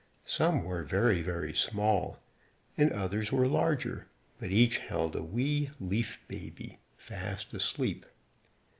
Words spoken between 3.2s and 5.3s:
were larger, but each held a